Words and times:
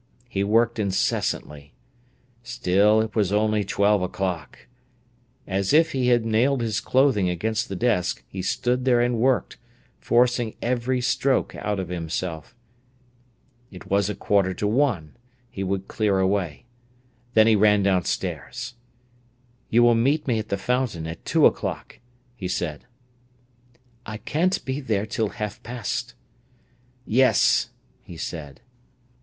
He 0.27 0.43
worked 0.43 0.79
incessantly. 0.79 1.73
Still 2.41 3.01
it 3.01 3.13
was 3.15 3.31
only 3.31 3.63
twelve 3.63 4.01
o'clock. 4.01 4.65
As 5.45 5.73
if 5.73 5.91
he 5.91 6.07
had 6.07 6.25
nailed 6.25 6.61
his 6.61 6.79
clothing 6.79 7.29
against 7.29 7.69
the 7.69 7.75
desk, 7.75 8.23
he 8.27 8.41
stood 8.41 8.83
there 8.83 8.99
and 8.99 9.19
worked, 9.19 9.57
forcing 9.99 10.55
every 10.59 11.01
stroke 11.01 11.53
out 11.57 11.79
of 11.79 11.89
himself. 11.89 12.55
It 13.69 13.91
was 13.91 14.09
a 14.09 14.15
quarter 14.15 14.55
to 14.55 14.65
one; 14.65 15.15
he 15.51 15.63
could 15.63 15.87
clear 15.87 16.17
away. 16.17 16.65
Then 17.35 17.45
he 17.45 17.55
ran 17.55 17.83
downstairs. 17.83 18.73
"You 19.69 19.83
will 19.83 19.93
meet 19.93 20.25
me 20.27 20.39
at 20.39 20.49
the 20.49 20.57
Fountain 20.57 21.05
at 21.05 21.23
two 21.25 21.45
o'clock," 21.45 21.99
he 22.35 22.47
said. 22.47 22.85
"I 24.07 24.17
can't 24.17 24.65
be 24.65 24.79
there 24.79 25.05
till 25.05 25.29
half 25.29 25.61
past." 25.61 26.15
"Yes!" 27.05 27.69
he 28.01 28.17
said. 28.17 28.61